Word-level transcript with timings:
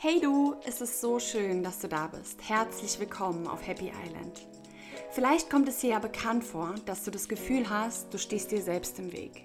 Hey 0.00 0.20
du, 0.20 0.54
es 0.64 0.80
ist 0.80 1.00
so 1.00 1.18
schön, 1.18 1.64
dass 1.64 1.80
du 1.80 1.88
da 1.88 2.06
bist. 2.06 2.48
Herzlich 2.48 3.00
willkommen 3.00 3.48
auf 3.48 3.66
Happy 3.66 3.90
Island. 4.06 4.46
Vielleicht 5.10 5.50
kommt 5.50 5.68
es 5.68 5.80
dir 5.80 5.90
ja 5.90 5.98
bekannt 5.98 6.44
vor, 6.44 6.76
dass 6.86 7.02
du 7.02 7.10
das 7.10 7.28
Gefühl 7.28 7.68
hast, 7.68 8.14
du 8.14 8.16
stehst 8.16 8.52
dir 8.52 8.62
selbst 8.62 9.00
im 9.00 9.12
Weg. 9.12 9.42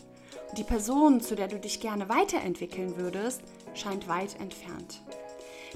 Und 0.49 0.59
die 0.59 0.63
Person, 0.63 1.21
zu 1.21 1.33
der 1.33 1.47
du 1.47 1.57
dich 1.57 1.79
gerne 1.79 2.07
weiterentwickeln 2.07 2.97
würdest, 2.97 3.41
scheint 3.73 4.07
weit 4.07 4.39
entfernt. 4.39 5.01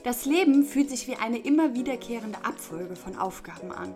Das 0.04 0.26
Leben 0.26 0.64
fühlt 0.64 0.92
sich 0.92 1.08
wie 1.08 1.16
eine 1.16 1.40
immer 1.40 1.74
wiederkehrende 1.74 2.46
Abfolge 2.46 2.96
von 2.96 3.18
Aufgaben 3.18 3.72
an. 3.72 3.96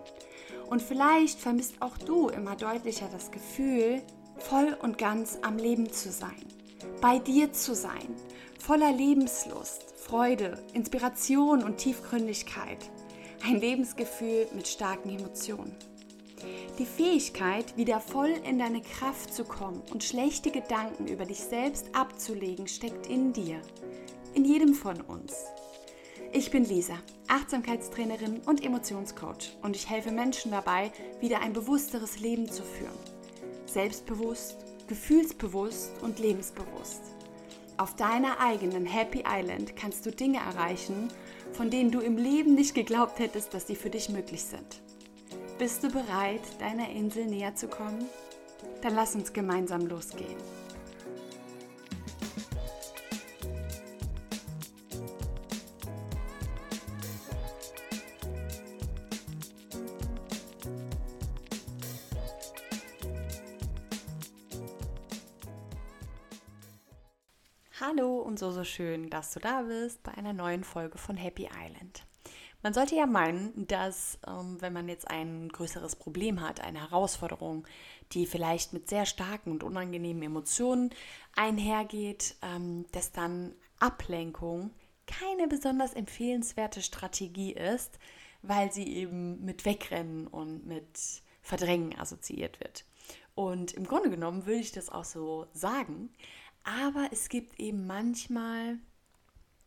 Und 0.68 0.82
vielleicht 0.82 1.38
vermisst 1.38 1.76
auch 1.78 1.96
du 1.96 2.28
immer 2.28 2.56
deutlicher 2.56 3.08
das 3.12 3.30
Gefühl, 3.30 4.02
voll 4.38 4.76
und 4.82 4.98
ganz 4.98 5.38
am 5.42 5.58
Leben 5.58 5.92
zu 5.92 6.10
sein, 6.10 6.44
bei 7.00 7.20
dir 7.20 7.52
zu 7.52 7.72
sein, 7.76 8.16
voller 8.58 8.90
Lebenslust, 8.90 9.91
Freude, 10.02 10.58
Inspiration 10.74 11.62
und 11.62 11.78
Tiefgründigkeit. 11.78 12.90
Ein 13.46 13.60
Lebensgefühl 13.60 14.48
mit 14.52 14.66
starken 14.66 15.10
Emotionen. 15.10 15.76
Die 16.78 16.86
Fähigkeit, 16.86 17.76
wieder 17.76 18.00
voll 18.00 18.34
in 18.44 18.58
deine 18.58 18.82
Kraft 18.82 19.32
zu 19.32 19.44
kommen 19.44 19.80
und 19.92 20.02
schlechte 20.02 20.50
Gedanken 20.50 21.06
über 21.06 21.24
dich 21.24 21.38
selbst 21.38 21.86
abzulegen, 21.94 22.66
steckt 22.66 23.06
in 23.06 23.32
dir, 23.32 23.62
in 24.34 24.44
jedem 24.44 24.74
von 24.74 25.00
uns. 25.02 25.34
Ich 26.32 26.50
bin 26.50 26.64
Lisa, 26.64 26.94
Achtsamkeitstrainerin 27.28 28.40
und 28.40 28.64
Emotionscoach 28.64 29.56
und 29.62 29.76
ich 29.76 29.88
helfe 29.88 30.10
Menschen 30.10 30.50
dabei, 30.50 30.90
wieder 31.20 31.40
ein 31.40 31.52
bewussteres 31.52 32.18
Leben 32.18 32.50
zu 32.50 32.64
führen. 32.64 32.98
Selbstbewusst, 33.66 34.56
gefühlsbewusst 34.88 35.92
und 36.02 36.18
lebensbewusst. 36.18 37.11
Auf 37.78 37.96
deiner 37.96 38.38
eigenen 38.40 38.86
Happy 38.86 39.24
Island 39.26 39.76
kannst 39.76 40.04
du 40.06 40.10
Dinge 40.10 40.38
erreichen, 40.38 41.08
von 41.52 41.70
denen 41.70 41.90
du 41.90 42.00
im 42.00 42.16
Leben 42.16 42.54
nicht 42.54 42.74
geglaubt 42.74 43.18
hättest, 43.18 43.54
dass 43.54 43.66
sie 43.66 43.76
für 43.76 43.90
dich 43.90 44.08
möglich 44.08 44.44
sind. 44.44 44.82
Bist 45.58 45.82
du 45.82 45.88
bereit, 45.90 46.42
deiner 46.58 46.90
Insel 46.90 47.26
näher 47.26 47.54
zu 47.54 47.68
kommen? 47.68 48.06
Dann 48.82 48.94
lass 48.94 49.14
uns 49.14 49.32
gemeinsam 49.32 49.86
losgehen. 49.86 50.36
Hallo 67.84 68.18
und 68.20 68.38
so, 68.38 68.52
so 68.52 68.62
schön, 68.62 69.10
dass 69.10 69.32
du 69.32 69.40
da 69.40 69.62
bist 69.62 70.04
bei 70.04 70.12
einer 70.12 70.32
neuen 70.32 70.62
Folge 70.62 70.98
von 70.98 71.16
Happy 71.16 71.48
Island. 71.52 72.06
Man 72.62 72.74
sollte 72.74 72.94
ja 72.94 73.06
meinen, 73.06 73.66
dass 73.66 74.20
ähm, 74.24 74.58
wenn 74.60 74.72
man 74.72 74.88
jetzt 74.88 75.10
ein 75.10 75.48
größeres 75.48 75.96
Problem 75.96 76.40
hat, 76.40 76.60
eine 76.60 76.80
Herausforderung, 76.80 77.66
die 78.12 78.26
vielleicht 78.26 78.72
mit 78.72 78.88
sehr 78.88 79.04
starken 79.04 79.50
und 79.50 79.64
unangenehmen 79.64 80.22
Emotionen 80.22 80.90
einhergeht, 81.34 82.36
ähm, 82.42 82.86
dass 82.92 83.10
dann 83.10 83.52
Ablenkung 83.80 84.70
keine 85.08 85.48
besonders 85.48 85.92
empfehlenswerte 85.92 86.82
Strategie 86.82 87.52
ist, 87.52 87.98
weil 88.42 88.70
sie 88.70 88.86
eben 88.94 89.44
mit 89.44 89.64
Wegrennen 89.64 90.28
und 90.28 90.64
mit 90.68 91.00
Verdrängen 91.42 91.98
assoziiert 91.98 92.60
wird. 92.60 92.84
Und 93.34 93.72
im 93.72 93.88
Grunde 93.88 94.10
genommen 94.10 94.46
würde 94.46 94.60
ich 94.60 94.70
das 94.70 94.88
auch 94.88 95.04
so 95.04 95.48
sagen, 95.52 96.10
aber 96.64 97.08
es 97.12 97.28
gibt 97.28 97.58
eben 97.58 97.86
manchmal 97.86 98.78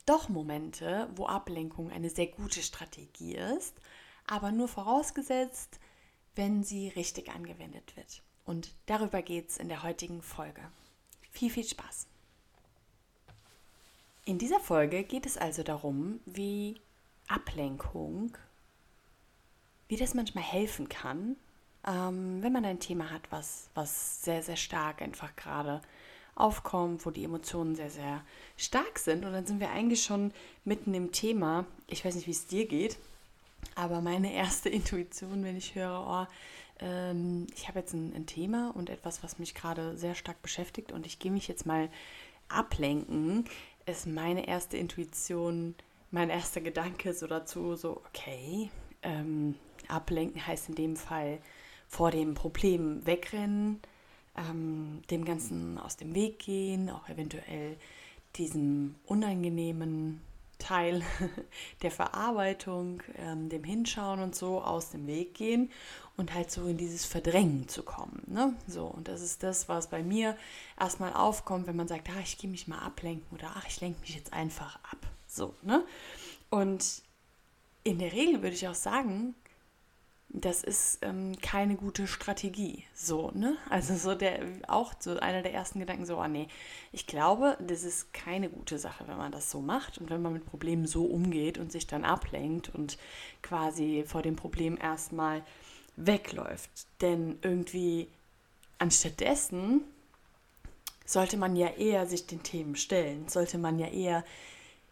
doch 0.06 0.30
Momente, 0.30 1.10
wo 1.16 1.26
Ablenkung 1.26 1.92
eine 1.92 2.10
sehr 2.10 2.28
gute 2.28 2.62
Strategie 2.62 3.36
ist, 3.36 3.76
aber 4.28 4.52
nur 4.52 4.68
vorausgesetzt, 4.68 5.80
wenn 6.36 6.64
sie 6.64 6.90
richtig 6.90 7.30
angewendet 7.30 7.96
wird. 7.96 8.22
Und 8.46 8.76
darüber 8.86 9.22
geht 9.22 9.50
es 9.50 9.58
in 9.58 9.70
der 9.70 9.84
heutigen 9.84 10.22
Folge. 10.22 10.62
Viel, 11.32 11.50
viel 11.50 11.66
Spaß! 11.66 12.08
In 14.26 14.38
dieser 14.38 14.60
Folge 14.60 15.04
geht 15.04 15.26
es 15.26 15.38
also 15.38 15.64
darum, 15.64 16.20
wie 16.26 16.82
Ablenkung, 17.28 18.36
wie 19.88 19.98
das 19.98 20.14
manchmal 20.14 20.44
helfen 20.44 20.90
kann, 20.90 21.36
ähm, 21.86 22.42
wenn 22.42 22.52
man 22.52 22.66
ein 22.66 22.80
Thema 22.80 23.12
hat, 23.12 23.32
was, 23.32 23.70
was 23.76 24.24
sehr, 24.24 24.42
sehr 24.42 24.56
stark 24.56 25.02
einfach 25.02 25.36
gerade 25.36 25.82
aufkommt, 26.36 27.06
wo 27.06 27.12
die 27.12 27.24
Emotionen 27.24 27.76
sehr, 27.76 27.90
sehr 27.90 28.22
stark 28.58 29.00
sind. 29.00 29.26
Und 29.26 29.32
dann 29.32 29.46
sind 29.46 29.60
wir 29.60 29.72
eigentlich 29.72 30.04
schon 30.04 30.32
mitten 30.66 30.94
im 30.94 31.12
Thema. 31.12 31.66
Ich 31.88 32.04
weiß 32.04 32.16
nicht, 32.16 32.28
wie 32.28 32.32
es 32.32 32.46
dir 32.46 32.68
geht, 32.68 32.98
aber 33.76 34.02
meine 34.02 34.34
erste 34.34 34.70
Intuition, 34.80 35.44
wenn 35.44 35.58
ich 35.58 35.76
höre, 35.76 36.28
oh, 36.30 36.34
ähm, 36.80 37.48
ich 37.56 37.68
habe 37.68 37.80
jetzt 37.80 37.94
ein, 37.94 38.14
ein 38.14 38.26
Thema 38.26 38.72
und 38.76 38.90
etwas, 38.90 39.24
was 39.24 39.40
mich 39.40 39.56
gerade 39.56 39.98
sehr 39.98 40.16
stark 40.16 40.42
beschäftigt 40.42 40.92
und 40.92 41.06
ich 41.06 41.20
gehe 41.20 41.32
mich 41.32 41.48
jetzt 41.48 41.66
mal 41.66 41.90
ablenken, 42.50 43.46
ist 43.86 44.08
meine 44.08 44.48
erste 44.48 44.78
Intuition, 44.78 45.76
mein 46.12 46.30
erster 46.30 46.62
Gedanke 46.62 47.14
so 47.14 47.28
dazu, 47.28 47.76
so, 47.76 48.02
okay, 48.08 48.70
ähm, 49.04 49.56
ablenken 49.88 50.46
heißt 50.46 50.70
in 50.70 50.76
dem 50.76 50.96
Fall 50.96 51.40
vor 51.88 52.12
dem 52.12 52.34
Problem 52.34 53.06
wegrennen, 53.06 53.80
ähm, 54.38 55.02
dem 55.10 55.26
Ganzen 55.26 55.78
aus 55.78 55.98
dem 55.98 56.16
Weg 56.16 56.40
gehen, 56.40 56.90
auch 56.90 57.08
eventuell 57.10 57.78
diesem 58.36 58.96
unangenehmen 59.06 60.22
Teil 60.58 61.04
der 61.82 61.92
Verarbeitung, 61.92 63.02
ähm, 63.18 63.50
dem 63.50 63.64
Hinschauen 63.64 64.22
und 64.22 64.36
so 64.36 64.62
aus 64.62 64.92
dem 64.92 65.08
Weg 65.08 65.34
gehen 65.34 65.70
und 66.18 66.34
halt 66.34 66.50
so 66.50 66.66
in 66.68 66.78
dieses 66.78 67.06
Verdrängen 67.06 67.68
zu 67.68 67.84
kommen. 67.84 68.24
Ne? 68.28 68.56
So, 68.68 68.86
und 68.86 69.08
das 69.08 69.22
ist 69.22 69.44
das, 69.44 69.68
was 69.68 69.90
bei 69.90 70.02
mir 70.02 70.38
erstmal 70.80 71.14
aufkommt, 71.14 71.68
wenn 71.68 71.76
man 71.76 71.88
sagt, 71.88 72.10
ach, 72.10 72.22
ich 72.22 72.38
gehe 72.38 72.50
mich 72.50 72.68
mal 72.68 72.80
ablenken 72.80 73.28
oder 73.38 73.52
ach, 73.56 73.66
ich 73.68 73.82
lenke 73.82 74.00
mich 74.02 74.16
jetzt 74.16 74.34
einfach 74.34 74.80
ab. 74.84 75.06
So, 75.28 75.54
ne? 75.62 75.84
Und 76.50 77.04
in 77.84 78.00
der 78.00 78.14
Regel 78.14 78.42
würde 78.42 78.56
ich 78.56 78.68
auch 78.68 78.76
sagen, 78.76 79.36
das 80.42 80.64
ist 80.64 81.00
ähm, 81.02 81.38
keine 81.42 81.76
gute 81.76 82.08
Strategie. 82.08 82.84
So, 82.94 83.32
ne? 83.32 83.58
Also 83.70 83.96
so 83.96 84.16
der 84.16 84.40
auch 84.68 84.94
so 85.00 85.18
einer 85.18 85.42
der 85.42 85.54
ersten 85.54 85.80
Gedanken, 85.80 86.06
so, 86.06 86.20
oh 86.20 86.28
nee, 86.28 86.48
ich 86.92 87.08
glaube, 87.08 87.58
das 87.66 87.84
ist 87.84 88.14
keine 88.14 88.50
gute 88.50 88.78
Sache, 88.78 89.08
wenn 89.08 89.18
man 89.18 89.32
das 89.32 89.50
so 89.50 89.62
macht 89.62 89.98
und 89.98 90.10
wenn 90.10 90.22
man 90.22 90.34
mit 90.34 90.46
Problemen 90.46 90.88
so 90.88 91.06
umgeht 91.06 91.58
und 91.58 91.72
sich 91.72 91.88
dann 91.88 92.04
ablenkt 92.04 92.74
und 92.74 92.98
quasi 93.42 94.04
vor 94.06 94.22
dem 94.22 94.36
Problem 94.36 94.78
erstmal 94.82 95.44
wegläuft. 95.96 96.70
Denn 97.02 97.38
irgendwie 97.42 98.08
anstattdessen 98.78 99.82
sollte 101.06 101.38
man 101.38 101.56
ja 101.56 101.68
eher 101.68 102.08
sich 102.08 102.28
den 102.28 102.44
Themen 102.44 102.76
stellen, 102.76 103.30
sollte 103.30 103.58
man 103.58 103.80
ja 103.80 103.88
eher 103.88 104.26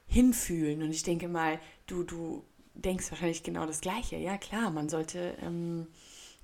hinfühlen. 0.07 0.83
Und 0.83 0.91
ich 0.91 1.03
denke 1.03 1.27
mal, 1.27 1.59
du, 1.87 2.03
du 2.03 2.43
denkst 2.73 3.11
wahrscheinlich 3.11 3.43
genau 3.43 3.65
das 3.65 3.81
Gleiche. 3.81 4.17
Ja, 4.17 4.37
klar, 4.37 4.69
man 4.71 4.89
sollte 4.89 5.35
ähm, 5.41 5.87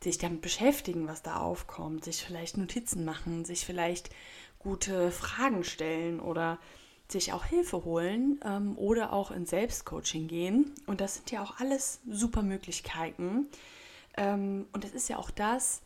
sich 0.01 0.17
damit 0.17 0.41
beschäftigen, 0.41 1.07
was 1.07 1.21
da 1.21 1.37
aufkommt, 1.37 2.05
sich 2.05 2.23
vielleicht 2.23 2.57
Notizen 2.57 3.05
machen, 3.05 3.45
sich 3.45 3.65
vielleicht 3.65 4.09
gute 4.59 5.11
Fragen 5.11 5.63
stellen 5.63 6.19
oder 6.19 6.59
sich 7.07 7.33
auch 7.33 7.45
Hilfe 7.45 7.83
holen 7.85 8.39
ähm, 8.45 8.77
oder 8.77 9.13
auch 9.13 9.31
in 9.31 9.45
Selbstcoaching 9.45 10.27
gehen. 10.27 10.73
Und 10.85 11.01
das 11.01 11.15
sind 11.15 11.31
ja 11.31 11.41
auch 11.41 11.59
alles 11.59 12.01
super 12.07 12.43
Möglichkeiten. 12.43 13.47
Ähm, 14.15 14.67
und 14.73 14.83
das 14.83 14.91
ist 14.91 15.09
ja 15.09 15.17
auch 15.17 15.31
das, 15.31 15.81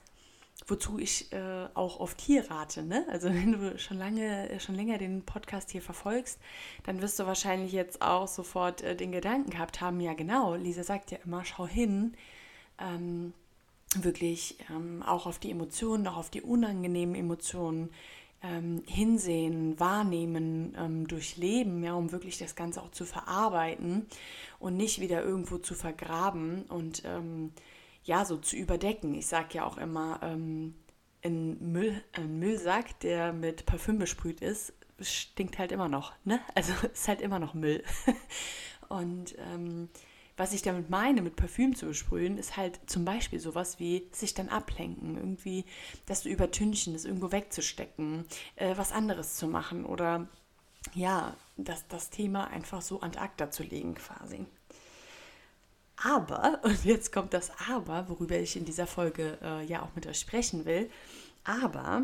wozu 0.68 0.98
ich 0.98 1.32
äh, 1.34 1.68
auch 1.74 2.00
oft 2.00 2.22
hier 2.22 2.50
rate. 2.50 2.84
Ne? 2.84 3.06
Also 3.10 3.30
wenn 3.30 3.54
du 3.54 3.78
schon 3.78 3.98
lange, 3.98 4.60
schon 4.60 4.76
länger 4.76 4.98
den 4.98 5.24
Podcast 5.24 5.72
hier 5.72 5.82
verfolgst, 5.82 6.40
dann 6.84 7.02
wirst 7.02 7.20
du 7.20 7.26
wahrscheinlich 7.26 7.72
jetzt 7.72 8.02
auch 8.02 8.28
sofort 8.28 8.82
äh, 8.82 8.96
den 8.96 9.12
Gedanken 9.12 9.50
gehabt 9.50 9.82
haben, 9.82 10.00
ja 10.00 10.14
genau, 10.14 10.56
Lisa 10.56 10.84
sagt 10.84 11.12
ja 11.12 11.18
immer, 11.26 11.44
schau 11.46 11.68
hin, 11.68 12.14
ähm, 12.80 13.34
wirklich 13.96 14.58
ähm, 14.70 15.04
auch 15.04 15.26
auf 15.26 15.40
die 15.40 15.52
Emotionen, 15.52 16.08
auch 16.08 16.18
auf 16.18 16.30
die 16.30 16.42
unangenehmen 16.42 17.16
Emotionen 17.16 17.90
ähm, 18.42 18.84
hinsehen, 18.88 19.80
wahrnehmen, 19.80 20.76
ähm, 20.78 21.08
durchleben, 21.08 21.84
ja, 21.84 21.94
um 21.94 22.12
wirklich 22.12 22.38
das 22.38 22.56
Ganze 22.56 22.82
auch 22.82 22.92
zu 22.92 23.06
verarbeiten 23.06 24.08
und 24.60 24.76
nicht 24.76 25.00
wieder 25.00 25.24
irgendwo 25.24 25.58
zu 25.58 25.76
vergraben 25.76 26.64
und 26.64 27.04
ähm, 27.06 27.52
ja, 28.04 28.26
so 28.26 28.38
zu 28.38 28.56
überdecken. 28.56 29.14
Ich 29.14 29.28
sage 29.28 29.50
ja 29.54 29.66
auch 29.66 29.78
immer, 29.78 30.20
ähm, 30.24 30.76
ein, 31.24 31.72
Müll, 31.72 32.04
ein 32.14 32.38
Müllsack, 32.40 33.00
der 33.00 33.34
mit 33.34 33.66
Parfüm 33.66 33.98
besprüht 33.98 34.42
ist, 34.42 34.74
stinkt 35.00 35.58
halt 35.58 35.72
immer 35.72 35.90
noch. 35.90 36.14
Ne? 36.26 36.40
Also 36.56 36.74
ist 36.94 37.08
halt 37.08 37.22
immer 37.22 37.40
noch 37.40 37.54
Müll. 37.54 37.84
Und 38.90 39.36
ähm, 39.40 39.90
was 40.36 40.54
ich 40.54 40.64
damit 40.64 40.90
meine, 40.90 41.22
mit 41.22 41.36
Parfüm 41.36 41.76
zu 41.76 41.86
besprühen, 41.88 42.38
ist 42.38 42.58
halt 42.58 42.80
zum 42.88 43.06
Beispiel 43.06 43.40
sowas 43.40 43.80
wie 43.80 44.10
sich 44.12 44.34
dann 44.34 44.50
ablenken, 44.50 45.16
irgendwie 45.16 45.66
das 46.06 46.24
zu 46.24 46.30
übertünchen, 46.30 46.94
das 46.94 47.06
irgendwo 47.06 47.32
wegzustecken, 47.32 48.26
äh, 48.56 48.76
was 48.76 48.92
anderes 48.92 49.36
zu 49.36 49.48
machen 49.48 49.86
oder 49.86 50.28
ja, 50.94 51.36
das, 51.56 51.88
das 51.88 52.10
Thema 52.10 52.48
einfach 52.48 52.82
so 52.82 53.00
an 53.02 53.16
acta 53.16 53.52
zu 53.52 53.64
legen 53.64 53.96
quasi. 53.96 54.46
Aber, 55.96 56.60
und 56.64 56.84
jetzt 56.86 57.12
kommt 57.12 57.34
das 57.34 57.52
Aber, 57.70 58.10
worüber 58.10 58.38
ich 58.38 58.56
in 58.56 58.66
dieser 58.66 58.88
Folge 58.88 59.38
äh, 59.42 59.66
ja 59.66 59.84
auch 59.84 59.96
mit 59.96 60.08
euch 60.08 60.20
sprechen 60.20 60.66
will, 60.66 60.90
aber 61.44 62.04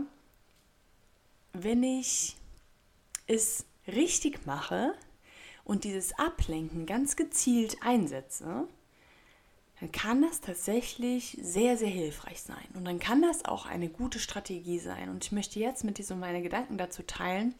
wenn 1.54 1.84
ich 1.84 2.36
es 3.28 3.66
richtig 3.88 4.46
mache 4.46 4.94
und 5.64 5.84
dieses 5.84 6.18
Ablenken 6.18 6.86
ganz 6.86 7.16
gezielt 7.16 7.78
einsetze, 7.82 8.68
dann 9.80 9.92
kann 9.92 10.22
das 10.22 10.42
tatsächlich 10.42 11.38
sehr, 11.42 11.78
sehr 11.78 11.90
hilfreich 11.90 12.42
sein. 12.42 12.68
Und 12.74 12.86
dann 12.86 13.00
kann 13.00 13.22
das 13.22 13.46
auch 13.46 13.66
eine 13.66 13.88
gute 13.88 14.20
Strategie 14.20 14.80
sein. 14.80 15.10
Und 15.10 15.24
ich 15.24 15.32
möchte 15.32 15.60
jetzt 15.60 15.84
mit 15.84 15.98
dir 15.98 16.04
so 16.04 16.16
meine 16.16 16.42
Gedanken 16.42 16.78
dazu 16.78 17.04
teilen, 17.04 17.56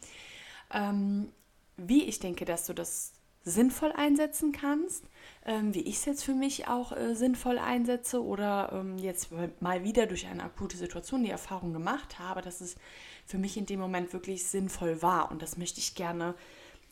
ähm, 0.72 1.32
wie 1.76 2.04
ich 2.04 2.18
denke, 2.18 2.44
dass 2.44 2.66
du 2.66 2.74
das 2.74 3.12
sinnvoll 3.42 3.92
einsetzen 3.92 4.52
kannst, 4.52 5.04
ähm, 5.46 5.74
wie 5.74 5.80
ich 5.80 5.96
es 5.96 6.04
jetzt 6.04 6.24
für 6.24 6.34
mich 6.34 6.68
auch 6.68 6.92
äh, 6.92 7.14
sinnvoll 7.14 7.58
einsetze 7.58 8.22
oder 8.22 8.70
ähm, 8.72 8.98
jetzt 8.98 9.30
mal 9.60 9.82
wieder 9.82 10.06
durch 10.06 10.26
eine 10.26 10.44
akute 10.44 10.76
Situation 10.76 11.24
die 11.24 11.30
Erfahrung 11.30 11.72
gemacht 11.72 12.18
habe, 12.18 12.42
dass 12.42 12.60
es 12.60 12.76
für 13.24 13.38
mich 13.38 13.56
in 13.56 13.66
dem 13.66 13.80
Moment 13.80 14.12
wirklich 14.12 14.46
sinnvoll 14.46 15.00
war. 15.02 15.30
Und 15.30 15.40
das 15.40 15.56
möchte 15.56 15.80
ich 15.80 15.94
gerne 15.94 16.34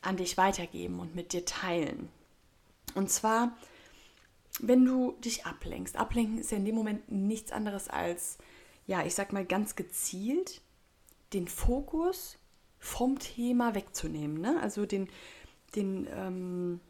an 0.01 0.17
dich 0.17 0.37
weitergeben 0.39 1.01
und 1.01 1.15
mit 1.15 1.33
dir 1.33 1.45
teilen. 1.45 2.09
Und 2.95 3.11
zwar 3.11 3.53
wenn 4.61 4.85
du 4.85 5.13
dich 5.25 5.47
ablenkst, 5.47 5.97
ablenken 5.97 6.39
ist 6.39 6.51
ja 6.51 6.59
in 6.59 6.65
dem 6.65 6.75
Moment 6.75 7.11
nichts 7.11 7.53
anderes 7.53 7.89
als, 7.89 8.39
ja, 8.87 9.05
ich 9.05 9.15
sag 9.15 9.33
mal 9.33 9.45
ganz 9.45 9.77
gezielt, 9.77 10.61
den 11.33 11.49
Fokus 11.49 12.39
vom 12.79 13.19
Thema 13.19 13.75
wegzunehmen. 13.75 14.41
Ne? 14.41 14.59
Also 14.61 14.87
den, 14.87 15.09
den 15.75 16.07
ähm, 16.15 16.81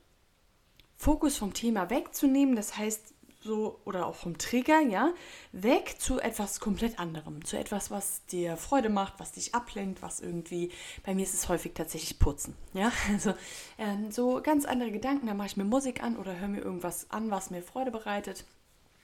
Fokus 0.97 1.37
vom 1.37 1.55
Thema 1.55 1.91
wegzunehmen, 1.91 2.57
das 2.57 2.77
heißt, 2.77 3.15
so 3.41 3.79
oder 3.85 4.07
auch 4.07 4.17
vom 4.17 4.37
Trigger, 4.37 4.81
ja, 4.81 5.15
weg 5.53 5.97
zu 6.01 6.21
etwas 6.21 6.59
komplett 6.61 6.99
anderem, 6.99 7.45
zu 7.45 7.57
etwas, 7.57 7.91
was 7.91 8.25
dir 8.27 8.57
Freude 8.57 8.89
macht, 8.89 9.15
was 9.19 9.33
dich 9.33 9.55
ablenkt, 9.55 10.03
was 10.03 10.21
irgendwie, 10.21 10.73
bei 11.05 11.15
mir 11.15 11.23
ist 11.23 11.35
es 11.35 11.49
häufig 11.49 11.73
tatsächlich 11.75 12.19
Putzen, 12.19 12.55
ja, 12.75 12.93
also 13.13 13.35
ähm, 13.79 14.11
so 14.11 14.41
ganz 14.43 14.65
andere 14.65 14.91
Gedanken, 14.91 15.27
da 15.27 15.35
mache 15.35 15.49
ich 15.49 15.57
mir 15.57 15.65
Musik 15.65 16.03
an 16.03 16.17
oder 16.17 16.39
höre 16.39 16.49
mir 16.49 16.61
irgendwas 16.61 17.11
an, 17.11 17.31
was 17.31 17.51
mir 17.51 17.63
Freude 17.63 17.91
bereitet, 17.91 18.45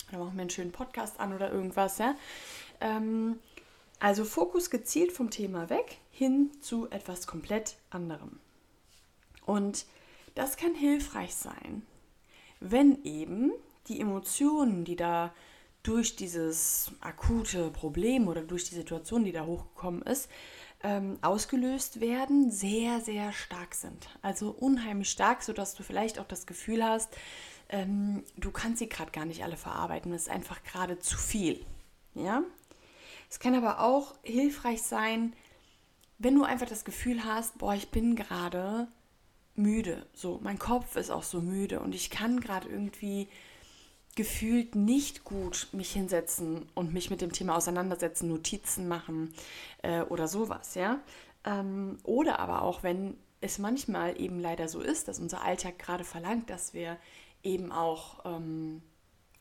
oder 0.09 0.19
mache 0.19 0.35
mir 0.35 0.43
einen 0.43 0.51
schönen 0.51 0.73
Podcast 0.73 1.21
an 1.21 1.33
oder 1.33 1.53
irgendwas, 1.53 1.99
ja, 1.99 2.17
ähm, 2.81 3.39
also 4.01 4.25
Fokus 4.25 4.69
gezielt 4.69 5.13
vom 5.13 5.31
Thema 5.31 5.71
weg 5.71 5.99
hin 6.11 6.51
zu 6.61 6.91
etwas 6.91 7.27
komplett 7.27 7.77
anderem 7.91 8.41
und 9.47 9.87
das 10.35 10.57
kann 10.57 10.75
hilfreich 10.75 11.35
sein, 11.35 11.83
wenn 12.61 13.05
eben 13.05 13.53
die 13.89 14.01
Emotionen, 14.01 14.85
die 14.85 14.97
da 14.97 15.33
durch 15.83 16.17
dieses 16.17 16.93
akute 17.01 17.71
Problem 17.71 18.27
oder 18.27 18.43
durch 18.43 18.65
die 18.65 18.75
Situation, 18.75 19.25
die 19.25 19.33
da 19.33 19.45
hochgekommen 19.45 20.03
ist, 20.03 20.31
ähm, 20.83 21.19
ausgelöst 21.23 22.01
werden, 22.01 22.51
sehr, 22.51 23.01
sehr 23.01 23.33
stark 23.33 23.75
sind. 23.75 24.09
Also 24.23 24.51
unheimlich 24.51 25.11
stark, 25.11 25.43
sodass 25.43 25.75
du 25.75 25.83
vielleicht 25.83 26.19
auch 26.19 26.27
das 26.27 26.47
Gefühl 26.47 26.83
hast, 26.83 27.15
ähm, 27.69 28.25
du 28.37 28.51
kannst 28.51 28.79
sie 28.79 28.89
gerade 28.89 29.11
gar 29.11 29.25
nicht 29.27 29.45
alle 29.45 29.57
verarbeiten. 29.57 30.13
Es 30.13 30.23
ist 30.23 30.31
einfach 30.31 30.63
gerade 30.65 30.99
zu 30.99 31.19
viel. 31.19 31.65
Ja? 32.15 32.43
Es 33.31 33.39
kann 33.39 33.55
aber 33.55 33.81
auch 33.81 34.15
hilfreich 34.23 34.83
sein, 34.83 35.35
wenn 36.19 36.35
du 36.35 36.45
einfach 36.45 36.67
das 36.67 36.85
Gefühl 36.85 37.25
hast, 37.25 37.59
boah, 37.59 37.75
ich 37.75 37.91
bin 37.91 38.17
gerade 38.17 38.89
müde. 39.57 40.07
So, 40.15 40.41
mein 40.43 40.59
Kopf 40.59 40.97
ist 40.97 41.11
auch 41.11 41.23
so 41.23 41.41
müde 41.41 41.81
und 41.81 41.95
ich 41.95 42.11
kann 42.11 42.41
gerade 42.41 42.69
irgendwie 42.69 43.29
gefühlt 44.17 44.75
nicht 44.75 45.25
gut 45.25 45.69
mich 45.73 45.93
hinsetzen 45.93 46.67
und 46.75 46.93
mich 46.93 47.11
mit 47.11 47.21
dem 47.21 47.33
Thema 47.33 47.57
auseinandersetzen, 47.57 48.29
Notizen 48.29 48.87
machen 48.87 49.35
äh, 49.83 50.03
oder 50.03 50.29
sowas, 50.29 50.75
ja. 50.75 51.01
Ähm, 51.45 51.99
oder 52.05 52.39
aber 52.39 52.63
auch, 52.63 52.83
wenn 52.83 53.17
es 53.41 53.59
manchmal 53.59 54.21
eben 54.21 54.41
leider 54.41 54.69
so 54.69 54.81
ist, 54.81 55.09
dass 55.09 55.19
unser 55.19 55.43
Alltag 55.43 55.79
gerade 55.79 56.05
verlangt, 56.05 56.49
dass 56.49 56.75
wir 56.75 56.97
eben 57.43 57.73
auch 57.73 58.25
ähm, 58.25 58.83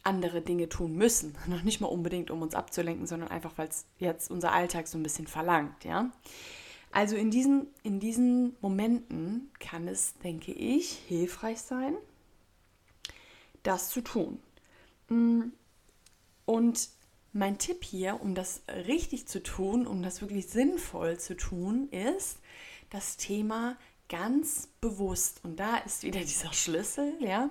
andere 0.04 0.42
Dinge 0.42 0.70
tun 0.70 0.96
müssen. 0.96 1.36
Noch 1.48 1.64
nicht 1.64 1.80
mal 1.80 1.88
unbedingt, 1.88 2.32
um 2.32 2.42
uns 2.42 2.56
abzulenken, 2.56 3.08
sondern 3.08 3.30
einfach, 3.30 3.58
weil 3.58 3.70
es 3.70 3.86
jetzt 4.00 4.30
unser 4.30 4.52
Alltag 4.52 4.88
so 4.88 4.98
ein 4.98 5.04
bisschen 5.04 5.28
verlangt, 5.28 5.86
ja. 5.86 6.12
Also 6.94 7.16
in 7.16 7.32
diesen, 7.32 7.66
in 7.82 8.00
diesen 8.00 8.56
Momenten 8.62 9.52
kann 9.60 9.88
es, 9.88 10.14
denke 10.20 10.52
ich, 10.52 10.92
hilfreich 11.08 11.60
sein, 11.60 11.96
das 13.64 13.90
zu 13.90 14.02
tun. 14.02 14.40
Mm, 15.10 15.46
und 16.46 16.90
mein 17.32 17.58
Tipp 17.58 17.84
hier, 17.84 18.22
um 18.22 18.36
das 18.36 18.62
richtig 18.68 19.28
zu 19.28 19.42
tun, 19.42 19.88
um 19.88 20.04
das 20.04 20.22
wirklich 20.22 20.48
sinnvoll 20.48 21.18
zu 21.18 21.36
tun, 21.36 21.90
ist 21.90 22.38
das 22.92 23.18
Thema 23.18 23.76
ganz 24.08 24.70
bewusst. 24.80 25.44
Und 25.44 25.60
da 25.60 25.78
ist 25.78 26.04
wieder 26.04 26.20
dieser 26.22 26.54
Schlüssel, 26.54 27.16
ja, 27.20 27.50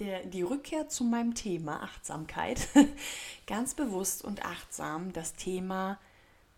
der, 0.00 0.26
die 0.26 0.42
Rückkehr 0.42 0.88
zu 0.88 1.04
meinem 1.04 1.36
Thema 1.36 1.84
Achtsamkeit. 1.84 2.66
ganz 3.46 3.74
bewusst 3.74 4.24
und 4.24 4.44
achtsam 4.44 5.12
das 5.12 5.34
Thema 5.34 6.00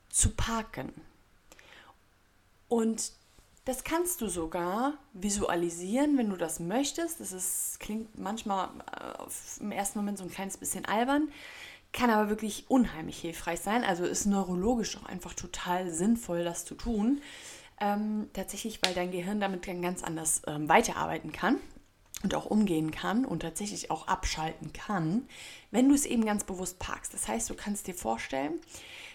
zu 0.09 0.31
parken. 0.31 0.95
Und 2.73 3.13
das 3.67 3.85
kannst 3.85 4.23
du 4.23 4.29
sogar 4.29 4.95
visualisieren, 5.13 6.17
wenn 6.17 6.31
du 6.31 6.37
das 6.37 6.59
möchtest. 6.59 7.21
Das 7.21 7.31
ist, 7.31 7.79
klingt 7.81 8.19
manchmal 8.19 8.71
äh, 8.91 9.61
im 9.63 9.73
ersten 9.73 9.99
Moment 9.99 10.17
so 10.17 10.25
ein 10.25 10.31
kleines 10.31 10.57
bisschen 10.57 10.87
albern, 10.87 11.29
kann 11.93 12.09
aber 12.09 12.31
wirklich 12.31 12.71
unheimlich 12.71 13.21
hilfreich 13.21 13.61
sein. 13.61 13.85
Also 13.85 14.07
ist 14.07 14.25
neurologisch 14.25 14.97
auch 14.97 15.05
einfach 15.05 15.35
total 15.35 15.91
sinnvoll, 15.91 16.45
das 16.45 16.65
zu 16.65 16.75
tun. 16.75 17.21
Ähm, 17.79 18.31
tatsächlich, 18.33 18.81
weil 18.83 18.95
dein 18.95 19.11
Gehirn 19.11 19.39
damit 19.39 19.69
dann 19.69 19.83
ganz 19.83 20.03
anders 20.03 20.41
ähm, 20.47 20.67
weiterarbeiten 20.67 21.31
kann 21.31 21.59
und 22.23 22.35
auch 22.35 22.47
umgehen 22.47 22.91
kann 22.91 23.27
und 23.27 23.41
tatsächlich 23.41 23.91
auch 23.91 24.09
abschalten 24.09 24.73
kann, 24.73 25.29
wenn 25.71 25.91
du 25.91 25.95
es 25.95 26.07
eben 26.07 26.25
ganz 26.25 26.45
bewusst 26.45 26.79
parkst. 26.79 27.13
Das 27.13 27.29
heißt, 27.29 27.51
du 27.51 27.55
kannst 27.55 27.87
dir 27.87 27.95
vorstellen, 27.95 28.61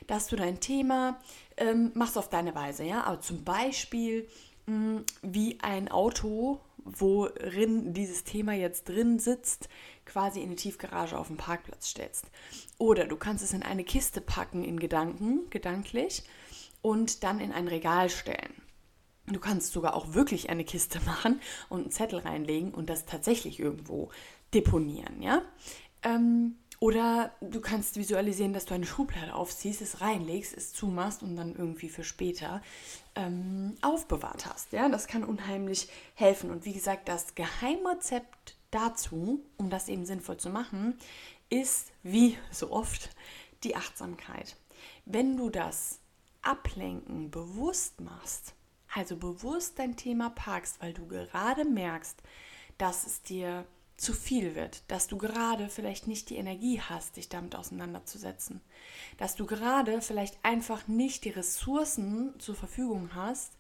dass 0.08 0.28
du 0.28 0.36
dein 0.36 0.60
Thema 0.60 1.20
ähm, 1.58 1.92
machst 1.94 2.18
auf 2.18 2.30
deine 2.30 2.56
Weise, 2.56 2.84
ja. 2.84 3.04
Aber 3.04 3.22
zum 3.22 3.44
Beispiel 3.44 4.28
mh, 4.66 4.76
mm, 4.76 5.06
wie 5.22 5.60
ein 5.62 5.90
Auto, 5.90 6.60
worin 6.84 7.94
dieses 7.94 8.24
Thema 8.24 8.54
jetzt 8.54 8.88
drin 8.88 9.20
sitzt, 9.20 9.70
quasi 10.06 10.42
in 10.42 10.52
die 10.52 10.56
Tiefgarage 10.56 11.18
auf 11.18 11.28
dem 11.28 11.38
Parkplatz 11.38 11.90
stellst. 11.90 12.26
Oder 12.78 13.06
du 13.06 13.18
kannst 13.18 13.44
es 13.44 13.54
in 13.54 13.64
eine 13.64 13.84
Kiste 13.84 14.22
packen 14.22 14.64
in 14.64 14.80
Gedanken, 14.80 15.50
gedanklich, 15.50 16.24
und 16.82 17.24
dann 17.24 17.40
in 17.40 17.52
ein 17.52 17.68
Regal 17.68 18.10
stellen. 18.10 18.54
Du 19.26 19.40
kannst 19.40 19.74
sogar 19.74 19.94
auch 19.94 20.14
wirklich 20.14 20.50
eine 20.50 20.64
Kiste 20.64 21.02
machen 21.06 21.42
und 21.70 21.82
einen 21.82 21.92
Zettel 21.92 22.20
reinlegen 22.20 22.74
und 22.74 22.90
das 22.90 23.06
tatsächlich 23.06 23.60
irgendwo 23.60 24.10
deponieren, 24.54 25.22
ja. 25.22 25.42
Ähm, 26.04 26.56
oder 26.80 27.32
du 27.42 27.60
kannst 27.60 27.96
visualisieren, 27.96 28.54
dass 28.54 28.66
du 28.66 28.76
eine 28.76 28.86
Schublade 28.86 29.34
aufziehst, 29.34 29.82
es 29.82 30.02
reinlegst, 30.02 30.56
es 30.56 30.74
zumachst 30.74 31.24
und 31.24 31.36
dann 31.36 31.56
irgendwie 31.56 31.90
für 31.90 32.04
später 32.04 32.62
ähm, 33.16 33.76
aufbewahrt 33.82 34.46
hast. 34.46 34.74
Ja, 34.74 34.88
das 34.88 35.08
kann 35.08 35.24
unheimlich 35.24 35.88
helfen. 36.14 36.52
Und 36.52 36.66
wie 36.66 36.74
gesagt, 36.74 37.08
das 37.08 37.34
Geheimrezept 37.34 38.58
dazu, 38.70 39.44
um 39.58 39.70
das 39.72 39.90
eben 39.90 40.06
sinnvoll 40.06 40.38
zu 40.38 40.50
machen, 40.50 40.98
ist 41.50 41.92
wie 42.04 42.38
so 42.52 42.72
oft 42.72 43.10
die 43.64 43.76
Achtsamkeit. 43.76 44.56
Wenn 45.06 45.36
du 45.36 45.50
das 45.50 46.00
Ablenken 46.44 47.32
bewusst 47.32 48.02
machst, 48.02 48.54
also 48.94 49.18
bewusst 49.18 49.80
dein 49.80 49.96
Thema 49.96 50.30
parkst, 50.30 50.82
weil 50.82 50.94
du 50.94 51.08
gerade 51.08 51.66
merkst, 51.66 52.22
dass 52.78 53.08
es 53.08 53.22
dir 53.24 53.66
zu 53.98 54.14
viel 54.14 54.54
wird, 54.56 54.84
dass 54.88 55.08
du 55.08 55.18
gerade 55.18 55.70
vielleicht 55.70 56.08
nicht 56.08 56.30
die 56.30 56.38
Energie 56.38 56.80
hast, 56.80 57.18
dich 57.18 57.30
damit 57.30 57.56
auseinanderzusetzen, 57.56 58.62
dass 59.18 59.36
du 59.36 59.46
gerade 59.48 60.02
vielleicht 60.02 60.38
einfach 60.44 60.88
nicht 60.88 61.26
die 61.26 61.32
Ressourcen 61.32 62.40
zur 62.40 62.56
Verfügung 62.56 63.16
hast, 63.16 63.54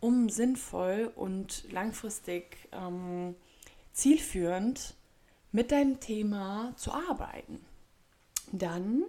um 0.00 0.30
sinnvoll 0.30 1.12
und 1.14 1.70
langfristig 1.70 2.56
ähm, 2.72 3.36
zielführend 3.92 4.94
mit 5.52 5.70
deinem 5.70 6.00
Thema 6.00 6.72
zu 6.76 6.92
arbeiten. 6.92 7.60
Dann 8.50 9.04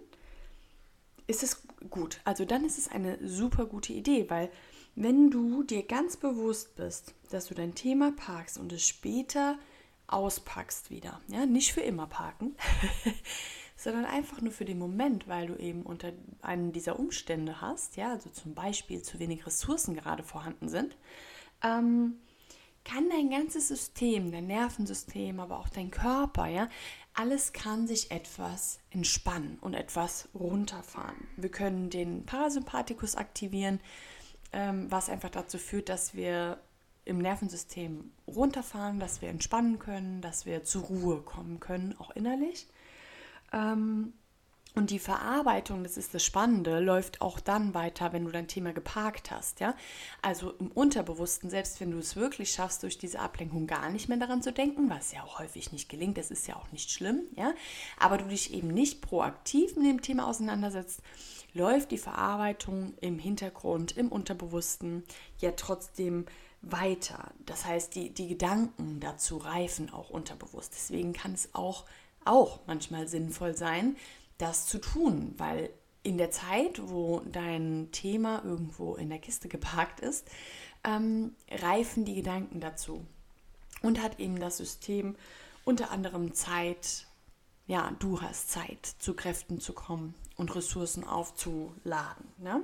ist 1.26 1.42
es 1.42 1.62
gut. 1.88 2.20
Also 2.24 2.44
dann 2.44 2.64
ist 2.64 2.76
es 2.78 2.88
eine 2.88 3.18
super 3.26 3.64
gute 3.64 3.94
Idee, 3.94 4.28
weil 4.28 4.50
wenn 4.94 5.30
du 5.30 5.62
dir 5.62 5.82
ganz 5.82 6.18
bewusst 6.18 6.76
bist, 6.76 7.14
dass 7.30 7.46
du 7.46 7.54
dein 7.54 7.74
Thema 7.74 8.12
parkst 8.12 8.58
und 8.58 8.72
es 8.72 8.86
später 8.86 9.58
auspackst 10.06 10.90
wieder. 10.90 11.20
Ja, 11.28 11.46
nicht 11.46 11.72
für 11.72 11.80
immer 11.80 12.06
parken, 12.06 12.56
sondern 13.76 14.04
einfach 14.04 14.40
nur 14.40 14.52
für 14.52 14.64
den 14.64 14.78
Moment, 14.78 15.28
weil 15.28 15.46
du 15.46 15.56
eben 15.56 15.82
unter 15.82 16.12
einem 16.42 16.72
dieser 16.72 16.98
Umstände 16.98 17.60
hast, 17.60 17.96
ja, 17.96 18.10
also 18.10 18.30
zum 18.30 18.54
Beispiel 18.54 19.02
zu 19.02 19.18
wenig 19.18 19.46
Ressourcen 19.46 19.94
gerade 19.94 20.22
vorhanden 20.22 20.68
sind, 20.68 20.96
ähm, 21.62 22.18
kann 22.84 23.08
dein 23.08 23.30
ganzes 23.30 23.68
System, 23.68 24.30
dein 24.30 24.46
Nervensystem, 24.46 25.40
aber 25.40 25.58
auch 25.58 25.70
dein 25.70 25.90
Körper, 25.90 26.46
ja, 26.46 26.68
alles 27.14 27.52
kann 27.52 27.86
sich 27.86 28.10
etwas 28.10 28.80
entspannen 28.90 29.58
und 29.60 29.74
etwas 29.74 30.28
runterfahren. 30.34 31.28
Wir 31.36 31.50
können 31.50 31.88
den 31.88 32.26
Parasympathikus 32.26 33.16
aktivieren, 33.16 33.80
ähm, 34.52 34.90
was 34.90 35.08
einfach 35.08 35.30
dazu 35.30 35.58
führt, 35.58 35.88
dass 35.88 36.14
wir 36.14 36.60
im 37.04 37.18
Nervensystem 37.18 38.10
runterfahren, 38.26 38.98
dass 38.98 39.20
wir 39.22 39.28
entspannen 39.28 39.78
können, 39.78 40.20
dass 40.20 40.46
wir 40.46 40.64
zur 40.64 40.82
Ruhe 40.82 41.22
kommen 41.22 41.60
können, 41.60 41.94
auch 41.98 42.10
innerlich. 42.10 42.66
Ähm, 43.52 44.14
und 44.76 44.90
die 44.90 44.98
Verarbeitung, 44.98 45.84
das 45.84 45.96
ist 45.96 46.14
das 46.14 46.24
Spannende, 46.24 46.80
läuft 46.80 47.20
auch 47.20 47.38
dann 47.38 47.74
weiter, 47.74 48.12
wenn 48.12 48.24
du 48.24 48.32
dein 48.32 48.48
Thema 48.48 48.72
geparkt 48.72 49.30
hast, 49.30 49.60
ja? 49.60 49.76
Also 50.20 50.50
im 50.58 50.72
Unterbewussten, 50.72 51.48
selbst 51.48 51.80
wenn 51.80 51.92
du 51.92 51.98
es 51.98 52.16
wirklich 52.16 52.50
schaffst, 52.50 52.82
durch 52.82 52.98
diese 52.98 53.20
Ablenkung 53.20 53.68
gar 53.68 53.88
nicht 53.90 54.08
mehr 54.08 54.18
daran 54.18 54.42
zu 54.42 54.52
denken, 54.52 54.90
was 54.90 55.12
ja 55.12 55.22
auch 55.22 55.38
häufig 55.38 55.70
nicht 55.70 55.88
gelingt, 55.88 56.18
das 56.18 56.32
ist 56.32 56.48
ja 56.48 56.56
auch 56.56 56.72
nicht 56.72 56.90
schlimm, 56.90 57.22
ja? 57.36 57.54
Aber 58.00 58.18
du 58.18 58.24
dich 58.24 58.52
eben 58.52 58.68
nicht 58.68 59.00
proaktiv 59.00 59.76
mit 59.76 59.86
dem 59.86 60.02
Thema 60.02 60.26
auseinandersetzt, 60.26 61.02
läuft 61.52 61.92
die 61.92 61.98
Verarbeitung 61.98 62.94
im 63.00 63.20
Hintergrund, 63.20 63.96
im 63.96 64.08
Unterbewussten 64.08 65.04
ja 65.38 65.52
trotzdem 65.52 66.26
weiter. 66.70 67.32
Das 67.46 67.64
heißt, 67.64 67.94
die, 67.94 68.10
die 68.10 68.28
Gedanken 68.28 69.00
dazu 69.00 69.36
reifen 69.36 69.92
auch 69.92 70.10
unterbewusst. 70.10 70.72
Deswegen 70.74 71.12
kann 71.12 71.32
es 71.32 71.54
auch, 71.54 71.84
auch 72.24 72.60
manchmal 72.66 73.08
sinnvoll 73.08 73.56
sein, 73.56 73.96
das 74.38 74.66
zu 74.66 74.78
tun, 74.78 75.34
weil 75.36 75.70
in 76.02 76.18
der 76.18 76.30
Zeit, 76.30 76.80
wo 76.82 77.20
dein 77.20 77.88
Thema 77.92 78.42
irgendwo 78.44 78.94
in 78.94 79.08
der 79.08 79.18
Kiste 79.18 79.48
geparkt 79.48 80.00
ist, 80.00 80.28
ähm, 80.84 81.34
reifen 81.50 82.04
die 82.04 82.14
Gedanken 82.14 82.60
dazu. 82.60 83.04
Und 83.82 84.02
hat 84.02 84.20
eben 84.20 84.38
das 84.38 84.58
System 84.58 85.16
unter 85.64 85.90
anderem 85.90 86.34
Zeit, 86.34 87.06
ja, 87.66 87.90
du 87.98 88.20
hast 88.20 88.50
Zeit, 88.50 88.86
zu 88.98 89.14
Kräften 89.14 89.60
zu 89.60 89.72
kommen 89.72 90.14
und 90.36 90.54
Ressourcen 90.54 91.04
aufzuladen. 91.04 92.26
Ne? 92.38 92.62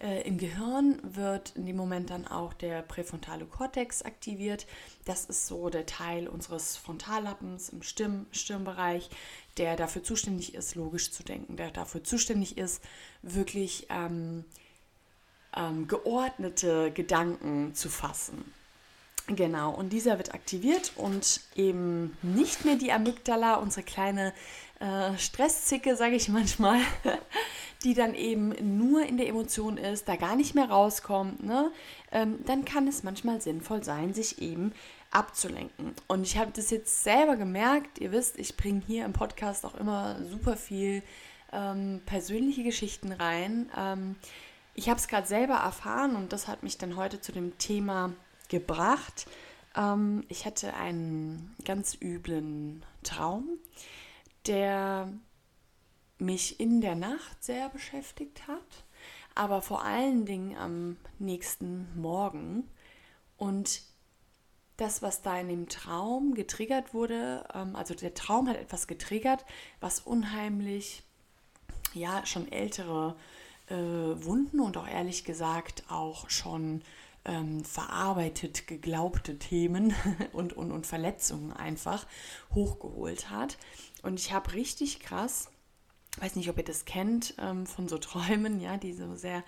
Äh, 0.00 0.22
Im 0.22 0.38
Gehirn 0.38 0.98
wird 1.02 1.52
in 1.56 1.66
dem 1.66 1.76
Moment 1.76 2.10
dann 2.10 2.26
auch 2.26 2.54
der 2.54 2.82
präfrontale 2.82 3.44
Kortex 3.44 4.02
aktiviert. 4.02 4.66
Das 5.04 5.26
ist 5.26 5.46
so 5.46 5.68
der 5.68 5.86
Teil 5.86 6.26
unseres 6.26 6.76
Frontallappens 6.76 7.68
im 7.68 7.82
Stirn, 7.82 8.26
Stirnbereich, 8.32 9.10
der 9.58 9.76
dafür 9.76 10.02
zuständig 10.02 10.54
ist, 10.54 10.74
logisch 10.74 11.12
zu 11.12 11.22
denken, 11.22 11.56
der 11.56 11.70
dafür 11.70 12.02
zuständig 12.02 12.56
ist, 12.56 12.82
wirklich 13.22 13.88
ähm, 13.90 14.44
ähm, 15.54 15.86
geordnete 15.86 16.90
Gedanken 16.92 17.74
zu 17.74 17.90
fassen. 17.90 18.44
Genau, 19.36 19.70
und 19.72 19.92
dieser 19.92 20.18
wird 20.18 20.34
aktiviert 20.34 20.92
und 20.96 21.40
eben 21.54 22.16
nicht 22.20 22.64
mehr 22.64 22.74
die 22.74 22.90
Amygdala, 22.90 23.54
unsere 23.56 23.84
kleine 23.84 24.32
äh, 24.80 25.16
Stresszicke, 25.18 25.94
sage 25.94 26.16
ich 26.16 26.28
manchmal, 26.28 26.80
die 27.84 27.94
dann 27.94 28.14
eben 28.14 28.78
nur 28.78 29.06
in 29.06 29.18
der 29.18 29.28
Emotion 29.28 29.76
ist, 29.76 30.08
da 30.08 30.16
gar 30.16 30.34
nicht 30.34 30.56
mehr 30.56 30.68
rauskommt, 30.68 31.44
ne? 31.44 31.70
Ähm, 32.10 32.40
dann 32.44 32.64
kann 32.64 32.88
es 32.88 33.04
manchmal 33.04 33.40
sinnvoll 33.40 33.84
sein, 33.84 34.14
sich 34.14 34.42
eben 34.42 34.72
abzulenken. 35.12 35.94
Und 36.08 36.22
ich 36.22 36.36
habe 36.36 36.50
das 36.52 36.70
jetzt 36.70 37.04
selber 37.04 37.36
gemerkt, 37.36 38.00
ihr 38.00 38.10
wisst, 38.10 38.36
ich 38.36 38.56
bringe 38.56 38.82
hier 38.84 39.04
im 39.04 39.12
Podcast 39.12 39.64
auch 39.64 39.76
immer 39.76 40.16
super 40.28 40.56
viel 40.56 41.04
ähm, 41.52 42.02
persönliche 42.04 42.64
Geschichten 42.64 43.12
rein. 43.12 43.70
Ähm, 43.78 44.16
ich 44.74 44.88
habe 44.88 44.98
es 44.98 45.06
gerade 45.06 45.28
selber 45.28 45.54
erfahren 45.54 46.16
und 46.16 46.32
das 46.32 46.48
hat 46.48 46.64
mich 46.64 46.78
dann 46.78 46.96
heute 46.96 47.20
zu 47.20 47.30
dem 47.30 47.56
Thema 47.58 48.12
gebracht. 48.50 49.26
Ähm, 49.74 50.24
ich 50.28 50.44
hatte 50.44 50.74
einen 50.74 51.56
ganz 51.64 51.96
üblen 52.00 52.84
Traum, 53.02 53.48
der 54.46 55.10
mich 56.18 56.60
in 56.60 56.82
der 56.82 56.96
Nacht 56.96 57.42
sehr 57.42 57.70
beschäftigt 57.70 58.46
hat, 58.46 58.84
aber 59.34 59.62
vor 59.62 59.82
allen 59.84 60.26
Dingen 60.26 60.56
am 60.56 60.96
nächsten 61.18 61.88
Morgen. 61.98 62.68
Und 63.38 63.82
das, 64.76 65.02
was 65.02 65.22
da 65.22 65.38
in 65.38 65.48
dem 65.48 65.68
Traum 65.68 66.34
getriggert 66.34 66.94
wurde, 66.94 67.46
ähm, 67.54 67.76
also 67.76 67.94
der 67.94 68.14
Traum 68.14 68.48
hat 68.48 68.56
etwas 68.56 68.86
getriggert, 68.86 69.44
was 69.80 70.00
unheimlich, 70.00 71.02
ja, 71.94 72.24
schon 72.26 72.50
ältere 72.52 73.16
äh, 73.68 73.74
Wunden 73.74 74.60
und 74.60 74.76
auch 74.76 74.88
ehrlich 74.88 75.24
gesagt 75.24 75.84
auch 75.88 76.28
schon 76.28 76.82
ähm, 77.24 77.64
verarbeitet 77.64 78.66
geglaubte 78.66 79.38
Themen 79.38 79.94
und, 80.32 80.52
und, 80.52 80.72
und 80.72 80.86
Verletzungen 80.86 81.52
einfach 81.52 82.06
hochgeholt 82.54 83.30
hat. 83.30 83.58
Und 84.02 84.18
ich 84.18 84.32
habe 84.32 84.54
richtig 84.54 85.00
krass 85.00 85.48
weiß 86.18 86.36
nicht, 86.36 86.48
ob 86.48 86.58
ihr 86.58 86.64
das 86.64 86.84
kennt 86.84 87.34
ähm, 87.38 87.66
von 87.66 87.88
so 87.88 87.98
Träumen, 87.98 88.60
ja, 88.60 88.76
die 88.76 88.92
so 88.92 89.14
sehr 89.14 89.44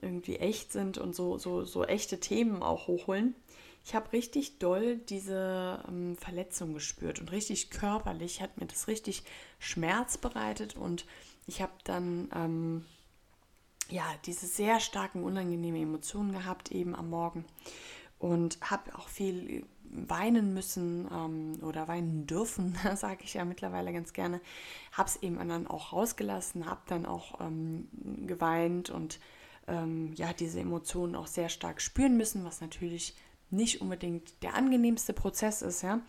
irgendwie 0.00 0.36
echt 0.36 0.72
sind 0.72 0.98
und 0.98 1.14
so, 1.14 1.38
so, 1.38 1.64
so 1.64 1.84
echte 1.84 2.18
Themen 2.18 2.62
auch 2.62 2.88
hochholen. 2.88 3.34
Ich 3.84 3.94
habe 3.94 4.12
richtig 4.12 4.58
doll 4.58 4.96
diese 4.96 5.82
ähm, 5.88 6.16
Verletzung 6.16 6.74
gespürt 6.74 7.20
und 7.20 7.32
richtig 7.32 7.70
körperlich 7.70 8.40
hat 8.40 8.58
mir 8.58 8.66
das 8.66 8.88
richtig 8.88 9.24
Schmerz 9.58 10.18
bereitet 10.18 10.76
und 10.76 11.04
ich 11.46 11.62
habe 11.62 11.72
dann 11.84 12.28
ähm, 12.34 12.84
ja 13.92 14.04
diese 14.24 14.46
sehr 14.46 14.80
starken 14.80 15.22
unangenehmen 15.22 15.82
Emotionen 15.82 16.32
gehabt 16.32 16.72
eben 16.72 16.94
am 16.94 17.10
Morgen. 17.10 17.44
Und 18.18 18.58
habe 18.62 18.94
auch 18.96 19.08
viel 19.08 19.66
weinen 19.84 20.54
müssen 20.54 21.08
ähm, 21.12 21.58
oder 21.62 21.86
weinen 21.86 22.26
dürfen, 22.26 22.78
sage 22.94 23.24
ich 23.24 23.34
ja 23.34 23.44
mittlerweile 23.44 23.92
ganz 23.92 24.12
gerne, 24.12 24.40
habe 24.92 25.08
es 25.08 25.16
eben 25.22 25.36
dann 25.48 25.66
auch 25.66 25.92
rausgelassen, 25.92 26.66
habe 26.66 26.80
dann 26.86 27.04
auch 27.04 27.40
ähm, 27.40 27.88
geweint 28.26 28.90
und 28.90 29.20
ähm, 29.68 30.12
ja, 30.14 30.32
diese 30.32 30.60
Emotionen 30.60 31.14
auch 31.14 31.26
sehr 31.26 31.48
stark 31.48 31.80
spüren 31.80 32.16
müssen, 32.16 32.44
was 32.44 32.60
natürlich 32.60 33.14
nicht 33.52 33.80
unbedingt 33.80 34.42
der 34.42 34.54
angenehmste 34.54 35.12
Prozess 35.12 35.62
ist, 35.62 35.82
ja 35.82 36.00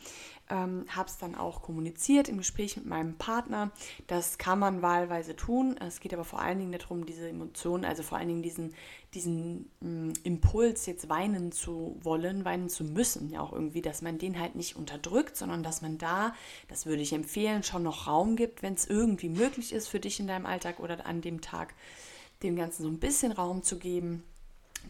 ähm, 0.50 0.86
habe 0.90 1.10
es 1.10 1.18
dann 1.18 1.36
auch 1.36 1.62
kommuniziert 1.62 2.28
im 2.28 2.38
Gespräch 2.38 2.76
mit 2.76 2.86
meinem 2.86 3.16
Partner. 3.16 3.72
Das 4.08 4.38
kann 4.38 4.60
man 4.60 4.82
wahlweise 4.82 5.36
tun. 5.36 5.78
Es 5.80 6.00
geht 6.00 6.14
aber 6.14 6.26
vor 6.26 6.42
allen 6.42 6.60
Dingen 6.60 6.72
darum, 6.74 7.06
diese 7.06 7.30
Emotionen, 7.30 7.86
also 7.86 8.04
vor 8.04 8.18
allen 8.18 8.28
Dingen 8.28 8.44
diesen, 8.44 8.74
diesen 9.14 9.72
mh, 9.80 9.90
mm, 9.90 10.14
Impuls, 10.24 10.86
jetzt 10.86 11.08
weinen 11.08 11.52
zu 11.52 11.98
wollen, 12.02 12.44
weinen 12.46 12.70
zu 12.70 12.84
müssen, 12.84 13.30
ja 13.30 13.40
auch 13.40 13.54
irgendwie, 13.54 13.82
dass 13.82 14.02
man 14.02 14.18
den 14.18 14.40
halt 14.40 14.56
nicht 14.56 14.76
unterdrückt, 14.76 15.38
sondern 15.38 15.64
dass 15.64 15.82
man 15.82 15.98
da, 15.98 16.36
das 16.68 16.86
würde 16.86 17.02
ich 17.02 17.14
empfehlen, 17.14 17.64
schon 17.64 17.84
noch 17.84 18.08
Raum 18.08 18.36
gibt, 18.36 18.62
wenn 18.62 18.74
es 18.74 18.86
irgendwie 18.86 19.30
möglich 19.30 19.72
ist 19.72 19.88
für 19.88 20.00
dich 20.00 20.20
in 20.20 20.28
deinem 20.28 20.46
Alltag 20.46 20.80
oder 20.80 21.06
an 21.06 21.22
dem 21.22 21.42
Tag, 21.42 21.74
dem 22.44 22.56
Ganzen 22.58 22.84
so 22.84 22.90
ein 22.90 23.00
bisschen 23.00 23.32
Raum 23.32 23.64
zu 23.64 23.80
geben 23.80 24.24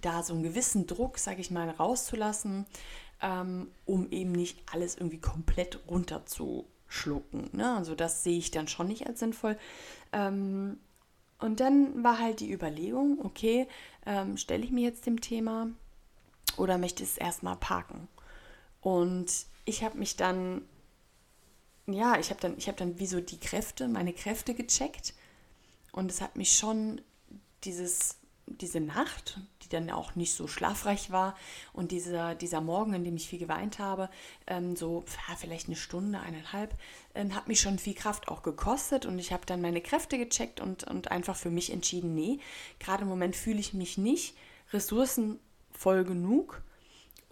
da 0.01 0.23
so 0.23 0.33
einen 0.33 0.43
gewissen 0.43 0.87
Druck, 0.87 1.17
sage 1.17 1.41
ich 1.41 1.51
mal, 1.51 1.69
rauszulassen, 1.69 2.65
ähm, 3.21 3.71
um 3.85 4.11
eben 4.11 4.31
nicht 4.31 4.59
alles 4.71 4.95
irgendwie 4.95 5.19
komplett 5.19 5.79
runterzuschlucken. 5.87 7.49
Ne? 7.53 7.75
Also 7.75 7.95
das 7.95 8.23
sehe 8.23 8.37
ich 8.37 8.51
dann 8.51 8.67
schon 8.67 8.87
nicht 8.87 9.07
als 9.07 9.19
sinnvoll. 9.19 9.57
Ähm, 10.11 10.77
und 11.39 11.59
dann 11.59 12.03
war 12.03 12.19
halt 12.19 12.39
die 12.39 12.51
Überlegung, 12.51 13.19
okay, 13.23 13.67
ähm, 14.05 14.37
stelle 14.37 14.63
ich 14.63 14.71
mir 14.71 14.83
jetzt 14.83 15.05
dem 15.05 15.19
Thema 15.19 15.67
oder 16.57 16.77
möchte 16.77 17.03
ich 17.03 17.09
es 17.09 17.17
erstmal 17.17 17.55
parken? 17.55 18.07
Und 18.81 19.45
ich 19.65 19.83
habe 19.83 19.97
mich 19.97 20.15
dann, 20.15 20.61
ja, 21.87 22.17
ich 22.19 22.29
habe 22.29 22.39
dann, 22.39 22.57
ich 22.57 22.67
habe 22.67 22.77
dann 22.77 22.99
wie 22.99 23.07
so 23.07 23.19
die 23.19 23.39
Kräfte, 23.39 23.87
meine 23.87 24.13
Kräfte 24.13 24.53
gecheckt. 24.53 25.13
Und 25.91 26.11
es 26.11 26.21
hat 26.21 26.35
mich 26.35 26.57
schon 26.57 27.01
dieses 27.63 28.17
diese 28.47 28.79
Nacht, 28.79 29.39
die 29.63 29.69
dann 29.69 29.89
auch 29.89 30.15
nicht 30.15 30.33
so 30.33 30.47
schlafreich 30.47 31.11
war 31.11 31.35
und 31.71 31.91
dieser, 31.91 32.35
dieser 32.35 32.61
Morgen, 32.61 32.93
in 32.93 33.03
dem 33.03 33.15
ich 33.15 33.27
viel 33.27 33.39
geweint 33.39 33.79
habe, 33.79 34.09
ähm, 34.47 34.75
so 34.75 35.03
ja, 35.27 35.35
vielleicht 35.35 35.67
eine 35.67 35.75
Stunde, 35.75 36.19
eineinhalb, 36.19 36.75
ähm, 37.15 37.35
hat 37.35 37.47
mich 37.47 37.61
schon 37.61 37.79
viel 37.79 37.93
Kraft 37.93 38.27
auch 38.27 38.43
gekostet 38.43 39.05
und 39.05 39.17
ich 39.19 39.31
habe 39.31 39.45
dann 39.45 39.61
meine 39.61 39.81
Kräfte 39.81 40.17
gecheckt 40.17 40.59
und, 40.59 40.83
und 40.83 41.11
einfach 41.11 41.35
für 41.35 41.49
mich 41.49 41.71
entschieden, 41.71 42.13
nee, 42.15 42.39
gerade 42.79 43.03
im 43.03 43.09
Moment 43.09 43.35
fühle 43.35 43.59
ich 43.59 43.73
mich 43.73 43.97
nicht 43.97 44.35
ressourcenvoll 44.71 46.03
genug, 46.03 46.61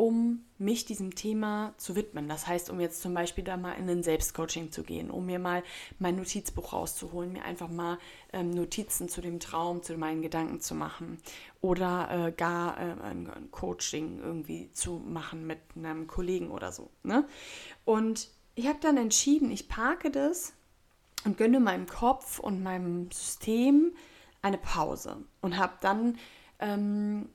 um 0.01 0.43
mich 0.57 0.85
diesem 0.85 1.13
Thema 1.13 1.75
zu 1.77 1.95
widmen. 1.95 2.27
Das 2.27 2.47
heißt, 2.47 2.71
um 2.71 2.79
jetzt 2.79 3.03
zum 3.03 3.13
Beispiel 3.13 3.43
da 3.43 3.55
mal 3.55 3.73
in 3.73 3.87
ein 3.87 4.01
Selbstcoaching 4.01 4.71
zu 4.71 4.81
gehen, 4.81 5.11
um 5.11 5.27
mir 5.27 5.37
mal 5.37 5.61
mein 5.99 6.15
Notizbuch 6.15 6.73
rauszuholen, 6.73 7.31
mir 7.31 7.45
einfach 7.45 7.69
mal 7.69 7.99
ähm, 8.33 8.49
Notizen 8.49 9.09
zu 9.09 9.21
dem 9.21 9.39
Traum, 9.39 9.83
zu 9.83 9.95
meinen 9.97 10.23
Gedanken 10.23 10.59
zu 10.59 10.73
machen 10.73 11.19
oder 11.61 12.09
äh, 12.09 12.31
gar 12.31 12.79
äh, 12.79 12.99
ein, 13.03 13.29
Coaching 13.51 14.19
irgendwie 14.19 14.71
zu 14.71 14.93
machen 14.93 15.45
mit 15.45 15.59
einem 15.75 16.07
Kollegen 16.07 16.49
oder 16.49 16.71
so. 16.71 16.89
Ne? 17.03 17.27
Und 17.85 18.27
ich 18.55 18.65
habe 18.65 18.79
dann 18.81 18.97
entschieden, 18.97 19.51
ich 19.51 19.69
parke 19.69 20.09
das 20.09 20.53
und 21.25 21.37
gönne 21.37 21.59
meinem 21.59 21.85
Kopf 21.85 22.39
und 22.39 22.63
meinem 22.63 23.11
System 23.11 23.93
eine 24.41 24.57
Pause 24.57 25.17
und 25.41 25.59
habe 25.59 25.73
dann 25.79 26.17
ähm, 26.57 27.29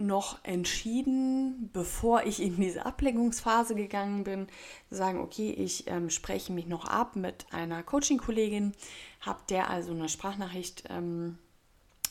noch 0.00 0.42
entschieden, 0.44 1.70
bevor 1.72 2.24
ich 2.24 2.42
in 2.42 2.56
diese 2.56 2.86
Ablenkungsphase 2.86 3.74
gegangen 3.74 4.24
bin, 4.24 4.48
zu 4.88 4.96
sagen, 4.96 5.20
okay, 5.20 5.50
ich 5.50 5.86
ähm, 5.88 6.10
spreche 6.10 6.52
mich 6.52 6.66
noch 6.66 6.86
ab 6.86 7.16
mit 7.16 7.46
einer 7.50 7.82
Coaching-Kollegin, 7.82 8.72
habe 9.20 9.40
der 9.48 9.70
also 9.70 9.92
eine 9.92 10.08
Sprachnachricht 10.08 10.84
ähm, 10.88 11.38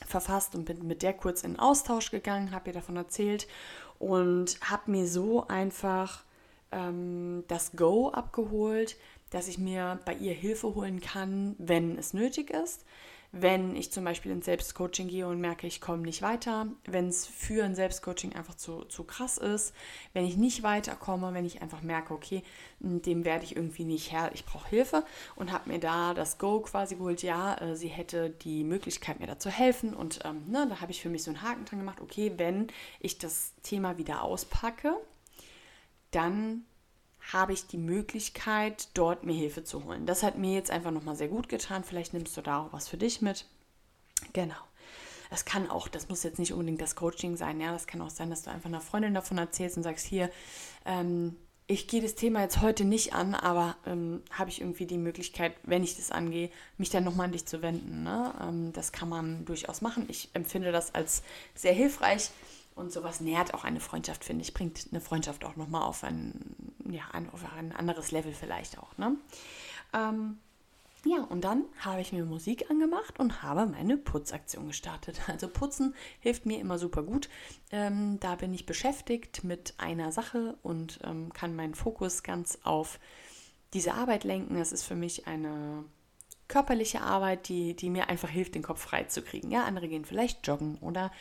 verfasst 0.05 0.55
und 0.55 0.65
bin 0.65 0.87
mit 0.87 1.01
der 1.01 1.13
kurz 1.13 1.43
in 1.43 1.59
Austausch 1.59 2.11
gegangen, 2.11 2.51
habe 2.51 2.69
ihr 2.69 2.73
davon 2.73 2.95
erzählt 2.95 3.47
und 3.97 4.59
habe 4.61 4.91
mir 4.91 5.07
so 5.07 5.47
einfach 5.47 6.23
ähm, 6.71 7.43
das 7.47 7.73
Go 7.73 8.09
abgeholt, 8.09 8.97
dass 9.31 9.47
ich 9.47 9.57
mir 9.57 9.99
bei 10.05 10.13
ihr 10.13 10.33
Hilfe 10.33 10.73
holen 10.75 11.01
kann, 11.01 11.55
wenn 11.57 11.97
es 11.97 12.13
nötig 12.13 12.49
ist 12.51 12.85
wenn 13.31 13.75
ich 13.75 13.91
zum 13.91 14.03
Beispiel 14.03 14.31
ins 14.31 14.45
Selbstcoaching 14.45 15.07
gehe 15.07 15.27
und 15.27 15.39
merke, 15.39 15.67
ich 15.67 15.81
komme 15.81 16.01
nicht 16.01 16.21
weiter, 16.23 16.67
wenn 16.85 17.07
es 17.07 17.27
für 17.27 17.63
ein 17.63 17.75
Selbstcoaching 17.75 18.33
einfach 18.33 18.55
zu, 18.55 18.85
zu 18.85 19.03
krass 19.03 19.37
ist, 19.37 19.73
wenn 20.13 20.25
ich 20.25 20.35
nicht 20.35 20.63
weiterkomme, 20.63 21.33
wenn 21.33 21.45
ich 21.45 21.61
einfach 21.61 21.81
merke, 21.81 22.13
okay, 22.13 22.41
dem 22.79 23.25
werde 23.25 23.45
ich 23.45 23.55
irgendwie 23.55 23.85
nicht 23.85 24.11
her, 24.11 24.31
ich 24.33 24.45
brauche 24.45 24.69
Hilfe 24.69 25.05
und 25.35 25.51
habe 25.51 25.69
mir 25.69 25.79
da 25.79 26.15
das 26.15 26.39
Go 26.39 26.61
quasi 26.61 26.95
geholt, 26.95 27.21
ja, 27.21 27.55
äh, 27.55 27.75
sie 27.75 27.89
hätte 27.89 28.31
die 28.31 28.63
Möglichkeit, 28.63 29.19
mir 29.19 29.27
da 29.27 29.37
zu 29.37 29.51
helfen 29.51 29.93
und 29.93 30.21
ähm, 30.25 30.43
ne, 30.47 30.65
da 30.67 30.81
habe 30.81 30.91
ich 30.91 31.01
für 31.01 31.09
mich 31.09 31.23
so 31.23 31.29
einen 31.29 31.43
Haken 31.43 31.65
dran 31.65 31.79
gemacht, 31.79 32.01
okay, 32.01 32.33
wenn 32.37 32.67
ich 32.99 33.19
das 33.19 33.53
Thema 33.61 33.97
wieder 33.99 34.23
auspacke, 34.23 34.95
dann 36.11 36.65
habe 37.31 37.53
ich 37.53 37.67
die 37.67 37.77
Möglichkeit, 37.77 38.89
dort 38.93 39.23
mir 39.23 39.33
Hilfe 39.33 39.63
zu 39.63 39.85
holen. 39.85 40.05
Das 40.05 40.23
hat 40.23 40.37
mir 40.37 40.53
jetzt 40.53 40.71
einfach 40.71 40.91
nochmal 40.91 41.15
sehr 41.15 41.27
gut 41.27 41.49
getan. 41.49 41.83
Vielleicht 41.83 42.13
nimmst 42.13 42.35
du 42.35 42.41
da 42.41 42.59
auch 42.59 42.73
was 42.73 42.87
für 42.87 42.97
dich 42.97 43.21
mit. 43.21 43.45
Genau. 44.33 44.55
Das 45.29 45.45
kann 45.45 45.69
auch, 45.69 45.87
das 45.87 46.09
muss 46.09 46.23
jetzt 46.23 46.39
nicht 46.39 46.53
unbedingt 46.53 46.81
das 46.81 46.95
Coaching 46.95 47.37
sein, 47.37 47.61
ja, 47.61 47.71
das 47.71 47.85
kann 47.85 48.01
auch 48.01 48.09
sein, 48.09 48.31
dass 48.31 48.41
du 48.41 48.49
einfach 48.49 48.69
einer 48.69 48.81
Freundin 48.81 49.13
davon 49.13 49.37
erzählst 49.37 49.77
und 49.77 49.83
sagst, 49.83 50.07
hier, 50.07 50.31
ähm, 50.85 51.35
ich 51.67 51.87
gehe 51.87 52.01
das 52.01 52.15
Thema 52.15 52.41
jetzt 52.41 52.61
heute 52.61 52.83
nicht 52.83 53.13
an, 53.13 53.35
aber 53.35 53.77
ähm, 53.85 54.23
habe 54.31 54.49
ich 54.49 54.59
irgendwie 54.59 54.87
die 54.87 54.97
Möglichkeit, 54.97 55.53
wenn 55.61 55.83
ich 55.83 55.97
das 55.97 56.09
angehe, 56.09 56.49
mich 56.79 56.89
dann 56.89 57.03
nochmal 57.03 57.25
an 57.25 57.31
dich 57.31 57.45
zu 57.45 57.61
wenden. 57.61 58.01
Ne? 58.01 58.33
Ähm, 58.41 58.73
das 58.73 58.91
kann 58.91 59.07
man 59.07 59.45
durchaus 59.45 59.81
machen. 59.81 60.05
Ich 60.07 60.29
empfinde 60.33 60.71
das 60.71 60.95
als 60.95 61.21
sehr 61.53 61.73
hilfreich, 61.73 62.31
und 62.79 62.91
sowas 62.91 63.19
nährt 63.19 63.53
auch 63.53 63.63
eine 63.63 63.79
Freundschaft, 63.79 64.23
finde 64.23 64.43
ich, 64.43 64.53
bringt 64.53 64.87
eine 64.91 65.01
Freundschaft 65.01 65.43
auch 65.43 65.55
nochmal 65.55 65.83
auf 65.83 66.03
ein, 66.03 66.73
ja, 66.89 67.03
auf 67.33 67.43
ein 67.57 67.75
anderes 67.75 68.11
Level 68.11 68.33
vielleicht 68.33 68.79
auch. 68.79 68.97
Ne? 68.97 69.17
Ähm, 69.93 70.39
ja, 71.05 71.23
und 71.23 71.43
dann 71.43 71.65
habe 71.79 72.01
ich 72.01 72.11
mir 72.11 72.25
Musik 72.25 72.69
angemacht 72.69 73.19
und 73.19 73.43
habe 73.43 73.65
meine 73.65 73.97
Putzaktion 73.97 74.67
gestartet. 74.67 75.21
Also 75.27 75.47
Putzen 75.47 75.93
hilft 76.19 76.45
mir 76.45 76.59
immer 76.59 76.77
super 76.79 77.03
gut. 77.03 77.29
Ähm, 77.71 78.19
da 78.19 78.35
bin 78.35 78.53
ich 78.53 78.65
beschäftigt 78.65 79.43
mit 79.43 79.73
einer 79.77 80.11
Sache 80.11 80.57
und 80.63 80.99
ähm, 81.03 81.31
kann 81.33 81.55
meinen 81.55 81.75
Fokus 81.75 82.23
ganz 82.23 82.59
auf 82.63 82.99
diese 83.73 83.93
Arbeit 83.93 84.23
lenken. 84.23 84.55
Es 84.55 84.71
ist 84.71 84.83
für 84.83 84.95
mich 84.95 85.27
eine 85.27 85.85
körperliche 86.49 87.01
Arbeit, 87.01 87.47
die, 87.47 87.75
die 87.75 87.89
mir 87.89 88.09
einfach 88.09 88.27
hilft, 88.27 88.55
den 88.55 88.63
Kopf 88.63 88.81
frei 88.81 89.03
zu 89.03 89.21
kriegen. 89.21 89.51
Ja, 89.51 89.63
andere 89.63 89.87
gehen 89.87 90.03
vielleicht 90.03 90.45
joggen 90.45 90.77
oder 90.81 91.11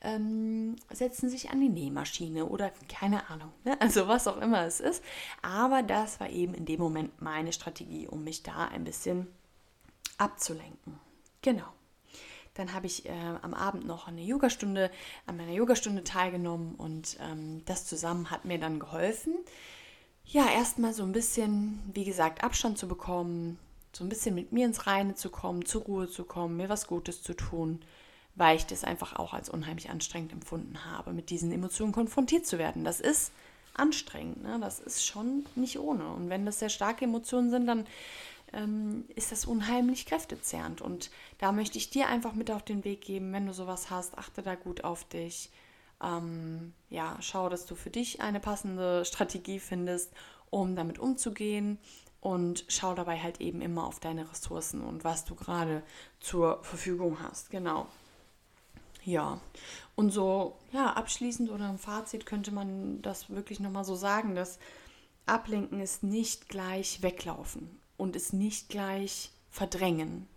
ähm, 0.00 0.76
setzen 0.90 1.28
sich 1.28 1.50
an 1.50 1.60
die 1.60 1.68
Nähmaschine 1.68 2.46
oder 2.46 2.72
keine 2.88 3.30
Ahnung. 3.30 3.52
Ne? 3.64 3.76
Also 3.80 4.08
was 4.08 4.26
auch 4.26 4.38
immer 4.38 4.64
es 4.64 4.80
ist. 4.80 5.04
Aber 5.42 5.82
das 5.82 6.18
war 6.18 6.30
eben 6.30 6.54
in 6.54 6.64
dem 6.64 6.80
Moment 6.80 7.22
meine 7.22 7.52
Strategie, 7.52 8.08
um 8.08 8.24
mich 8.24 8.42
da 8.42 8.66
ein 8.68 8.84
bisschen 8.84 9.28
abzulenken. 10.16 10.98
Genau. 11.42 11.68
Dann 12.54 12.72
habe 12.72 12.86
ich 12.86 13.06
äh, 13.06 13.12
am 13.42 13.54
Abend 13.54 13.86
noch 13.86 14.08
eine 14.08 14.22
Yogastunde, 14.22 14.90
an 15.26 15.36
meiner 15.36 15.52
Yogastunde 15.52 16.02
teilgenommen 16.02 16.74
und 16.74 17.16
ähm, 17.20 17.62
das 17.66 17.86
zusammen 17.86 18.30
hat 18.30 18.46
mir 18.46 18.58
dann 18.58 18.80
geholfen, 18.80 19.34
ja, 20.24 20.50
erstmal 20.50 20.92
so 20.92 21.04
ein 21.04 21.12
bisschen, 21.12 21.80
wie 21.94 22.04
gesagt, 22.04 22.44
Abstand 22.44 22.76
zu 22.76 22.86
bekommen, 22.86 23.58
so 23.98 24.04
ein 24.04 24.08
bisschen 24.08 24.34
mit 24.34 24.52
mir 24.52 24.64
ins 24.64 24.86
Reine 24.86 25.14
zu 25.14 25.28
kommen, 25.28 25.64
zur 25.64 25.82
Ruhe 25.82 26.08
zu 26.08 26.24
kommen, 26.24 26.56
mir 26.56 26.68
was 26.68 26.86
Gutes 26.86 27.22
zu 27.22 27.34
tun, 27.34 27.80
weil 28.36 28.56
ich 28.56 28.66
das 28.66 28.84
einfach 28.84 29.16
auch 29.16 29.34
als 29.34 29.48
unheimlich 29.48 29.90
anstrengend 29.90 30.32
empfunden 30.32 30.84
habe, 30.84 31.12
mit 31.12 31.30
diesen 31.30 31.50
Emotionen 31.50 31.92
konfrontiert 31.92 32.46
zu 32.46 32.58
werden. 32.58 32.84
Das 32.84 33.00
ist 33.00 33.32
anstrengend, 33.74 34.42
ne? 34.42 34.58
das 34.60 34.78
ist 34.78 35.04
schon 35.04 35.44
nicht 35.56 35.78
ohne. 35.80 36.08
Und 36.08 36.30
wenn 36.30 36.46
das 36.46 36.60
sehr 36.60 36.68
starke 36.68 37.04
Emotionen 37.04 37.50
sind, 37.50 37.66
dann 37.66 37.86
ähm, 38.52 39.04
ist 39.16 39.32
das 39.32 39.44
unheimlich 39.44 40.06
kräftezehrend. 40.06 40.80
Und 40.80 41.10
da 41.38 41.50
möchte 41.50 41.78
ich 41.78 41.90
dir 41.90 42.08
einfach 42.08 42.34
mit 42.34 42.52
auf 42.52 42.62
den 42.62 42.84
Weg 42.84 43.00
geben, 43.00 43.32
wenn 43.32 43.46
du 43.46 43.52
sowas 43.52 43.90
hast, 43.90 44.16
achte 44.16 44.42
da 44.42 44.54
gut 44.54 44.84
auf 44.84 45.04
dich. 45.04 45.50
Ähm, 46.00 46.72
ja, 46.88 47.16
schau, 47.20 47.48
dass 47.48 47.66
du 47.66 47.74
für 47.74 47.90
dich 47.90 48.20
eine 48.20 48.38
passende 48.38 49.04
Strategie 49.04 49.58
findest, 49.58 50.12
um 50.50 50.76
damit 50.76 51.00
umzugehen 51.00 51.78
und 52.20 52.64
schau 52.68 52.94
dabei 52.94 53.18
halt 53.18 53.40
eben 53.40 53.60
immer 53.60 53.86
auf 53.86 54.00
deine 54.00 54.30
Ressourcen 54.30 54.82
und 54.82 55.04
was 55.04 55.24
du 55.24 55.34
gerade 55.34 55.82
zur 56.20 56.62
Verfügung 56.62 57.18
hast. 57.22 57.50
Genau. 57.50 57.86
Ja, 59.04 59.40
und 59.94 60.10
so, 60.10 60.56
ja, 60.72 60.92
abschließend 60.92 61.50
oder 61.50 61.70
im 61.70 61.78
Fazit 61.78 62.26
könnte 62.26 62.52
man 62.52 63.00
das 63.00 63.30
wirklich 63.30 63.60
nochmal 63.60 63.84
so 63.84 63.94
sagen, 63.94 64.34
dass 64.34 64.58
Ablenken 65.26 65.80
ist 65.80 66.02
nicht 66.02 66.48
gleich 66.48 67.02
weglaufen 67.02 67.80
und 67.96 68.16
ist 68.16 68.32
nicht 68.32 68.68
gleich 68.68 69.30
verdrängen. 69.50 70.28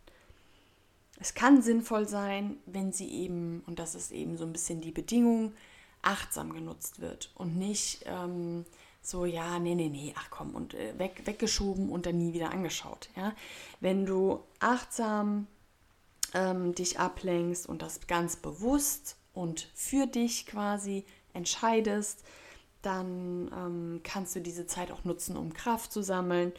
Es 1.20 1.34
kann 1.34 1.62
sinnvoll 1.62 2.08
sein, 2.08 2.58
wenn 2.66 2.92
sie 2.92 3.10
eben, 3.12 3.64
und 3.68 3.78
das 3.78 3.94
ist 3.94 4.12
eben 4.12 4.38
so 4.38 4.46
ein 4.46 4.54
bisschen 4.54 4.82
die 4.82 4.92
Bedingung, 4.92 5.54
achtsam 6.02 6.54
genutzt 6.54 7.00
wird 7.00 7.32
und 7.36 7.58
nicht 7.58 8.04
ähm, 8.06 8.66
so, 9.02 9.26
ja, 9.26 9.60
nee, 9.60 9.76
nee, 9.76 9.90
nee, 9.90 10.14
ach 10.18 10.30
komm, 10.30 10.54
und 10.54 10.74
äh, 10.74 10.98
weg, 11.00 11.24
weggeschoben 11.26 11.90
und 11.90 12.06
dann 12.06 12.18
nie 12.18 12.34
wieder 12.34 12.52
angeschaut. 12.52 13.10
Ja? 13.16 13.34
Wenn 13.80 14.06
du 14.06 14.44
achtsam 14.60 15.48
ähm, 16.34 16.76
dich 16.76 17.00
ablenkst 17.00 17.68
und 17.68 17.82
das 17.82 18.08
ganz 18.08 18.36
bewusst 18.36 19.18
und 19.34 19.68
für 19.74 20.06
dich 20.06 20.46
quasi 20.46 21.06
entscheidest, 21.34 22.24
dann 22.82 23.52
ähm, 23.56 24.02
kannst 24.04 24.36
du 24.36 24.40
diese 24.40 24.68
Zeit 24.68 24.92
auch 24.92 25.04
nutzen, 25.04 25.38
um 25.38 25.54
Kraft 25.54 25.92
zu 25.92 26.02
sammeln 26.02 26.52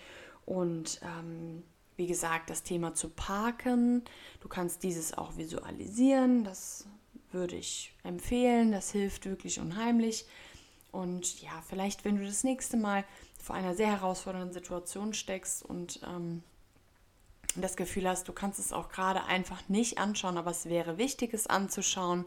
und 0.47 1.01
ähm, 1.03 1.63
wie 1.97 2.07
gesagt, 2.07 2.51
das 2.51 2.63
Thema 2.63 2.95
zu 2.95 3.09
parken. 3.11 4.03
Du 4.41 4.49
kannst 4.49 4.83
dieses 4.83 5.17
auch 5.17 5.37
visualisieren, 5.37 6.45
das 6.45 6.87
würde 7.31 7.57
ich 7.57 7.95
empfehlen, 8.03 8.73
das 8.73 8.91
hilft 8.91 9.27
wirklich 9.27 9.61
unheimlich. 9.61 10.27
Und 10.93 11.41
ja, 11.41 11.63
vielleicht, 11.67 12.05
wenn 12.05 12.19
du 12.19 12.25
das 12.25 12.45
nächste 12.45 12.77
Mal 12.77 13.05
vor 13.43 13.57
einer 13.57 13.75
sehr 13.75 13.89
herausfordernden 13.89 14.53
Situation 14.53 15.15
steckst 15.15 15.65
und 15.65 16.01
ähm, 16.07 16.43
das 17.57 17.77
Gefühl 17.77 18.09
hast, 18.09 18.29
du 18.29 18.33
kannst 18.33 18.59
es 18.59 18.73
auch 18.73 18.91
gerade 18.91 19.25
einfach 19.25 19.69
nicht 19.69 19.99
anschauen, 19.99 20.39
aber 20.39 20.51
es 20.51 20.67
wäre 20.67 20.99
wichtig, 20.99 21.35
es 21.35 21.47
anzuschauen, 21.47 22.27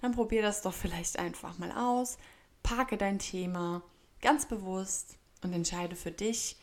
dann 0.00 0.12
probier 0.12 0.42
das 0.42 0.62
doch 0.62 0.74
vielleicht 0.74 1.18
einfach 1.18 1.58
mal 1.58 1.72
aus. 1.72 2.18
Parke 2.62 2.96
dein 2.96 3.18
Thema 3.18 3.82
ganz 4.20 4.46
bewusst 4.46 5.16
und 5.42 5.52
entscheide 5.52 5.96
für 5.96 6.10
dich, 6.10 6.56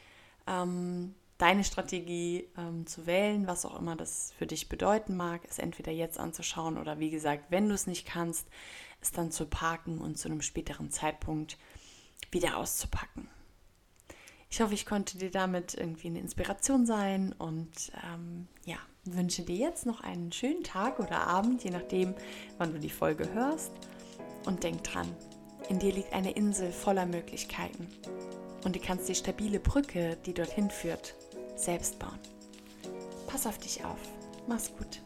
ähm, 0.48 1.16
deine 1.42 1.64
Strategie 1.64 2.48
ähm, 2.58 2.86
zu 2.86 3.08
wählen, 3.08 3.48
was 3.48 3.66
auch 3.66 3.80
immer 3.80 3.96
das 3.96 4.32
für 4.38 4.46
dich 4.46 4.70
bedeuten 4.70 5.18
mag, 5.18 5.42
es 5.50 5.58
entweder 5.58 5.92
jetzt 5.92 6.20
anzuschauen 6.20 6.78
oder 6.78 7.00
wie 7.00 7.10
gesagt, 7.10 7.46
wenn 7.50 7.68
du 7.68 7.74
es 7.74 7.88
nicht 7.88 8.06
kannst, 8.06 8.48
es 9.02 9.12
dann 9.12 9.32
zu 9.32 9.48
parken 9.48 10.00
und 10.00 10.18
zu 10.18 10.30
einem 10.30 10.42
späteren 10.42 10.92
Zeitpunkt 10.92 11.58
wieder 12.30 12.58
auszupacken. 12.58 13.28
Ich 14.50 14.62
hoffe, 14.62 14.74
ich 14.76 14.86
konnte 14.86 15.18
dir 15.18 15.32
damit 15.32 15.74
irgendwie 15.74 16.08
eine 16.08 16.20
Inspiration 16.20 16.86
sein 16.86 17.34
und 17.34 17.92
ähm, 18.14 18.48
ja, 18.66 18.78
wünsche 19.06 19.42
dir 19.42 19.56
jetzt 19.56 19.86
noch 19.86 20.02
einen 20.02 20.32
schönen 20.32 20.64
Tag 20.64 21.00
oder 21.00 21.26
Abend, 21.26 21.64
je 21.64 21.72
nachdem, 21.72 22.14
wann 22.58 22.74
du 22.74 22.80
die 22.80 22.90
Folge 22.90 23.34
hörst. 23.34 23.72
Und 24.46 24.64
denk 24.64 24.84
dran, 24.84 25.08
in 25.70 25.80
dir 25.80 25.94
liegt 25.94 26.14
eine 26.14 26.32
Insel 26.32 26.72
voller 26.72 27.06
Möglichkeiten 27.06 27.88
und 28.64 28.76
du 28.76 28.80
kannst 28.80 29.10
die 29.10 29.16
stabile 29.16 29.60
Brücke, 29.60 30.18
die 30.26 30.34
dorthin 30.34 30.70
führt, 30.70 31.16
selbst 31.64 32.00
bauen. 32.00 32.20
Pass 33.28 33.46
auf 33.48 33.58
dich 33.58 33.84
auf. 33.86 34.00
Mach's 34.48 34.72
gut. 34.78 35.02